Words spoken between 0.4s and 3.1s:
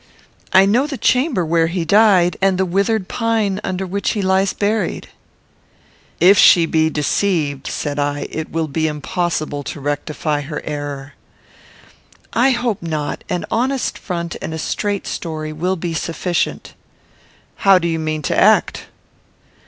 I know the chamber where he died, and the withered